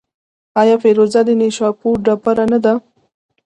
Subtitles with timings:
[0.61, 2.73] آیا فیروزه د نیشاپور ډبره نه ده؟